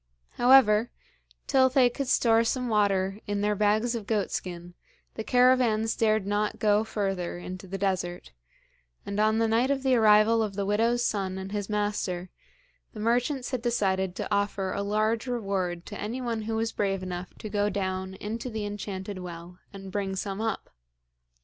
However, 0.31 0.89
till 1.45 1.69
they 1.69 1.87
could 1.87 2.07
store 2.07 2.43
some 2.43 2.69
water 2.69 3.19
in 3.27 3.41
their 3.41 3.53
bags 3.55 3.93
of 3.93 4.07
goat 4.07 4.31
skin, 4.31 4.73
the 5.13 5.23
caravans 5.23 5.95
dared 5.95 6.25
not 6.25 6.57
go 6.57 6.83
further 6.83 7.37
into 7.37 7.67
the 7.67 7.77
desert, 7.77 8.31
and 9.05 9.19
on 9.19 9.37
the 9.37 9.47
night 9.47 9.69
of 9.69 9.83
the 9.83 9.93
arrival 9.95 10.41
of 10.41 10.55
the 10.55 10.65
widow's 10.65 11.05
son 11.05 11.37
and 11.37 11.51
his 11.51 11.69
master, 11.69 12.31
the 12.93 12.99
merchants 12.99 13.51
had 13.51 13.61
decided 13.61 14.15
to 14.15 14.33
offer 14.33 14.73
a 14.73 14.81
large 14.81 15.27
reward 15.27 15.85
to 15.85 16.01
anyone 16.01 16.41
who 16.41 16.55
was 16.55 16.71
brave 16.71 17.03
enough 17.03 17.35
to 17.35 17.47
go 17.47 17.69
down 17.69 18.15
into 18.15 18.49
the 18.49 18.65
enchanted 18.65 19.19
well 19.19 19.59
and 19.71 19.91
bring 19.91 20.15
some 20.15 20.41
up. 20.41 20.71